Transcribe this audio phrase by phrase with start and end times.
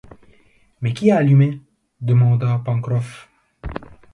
[0.81, 1.61] Mais qui a allumé?...
[2.01, 3.29] demanda Pencroff.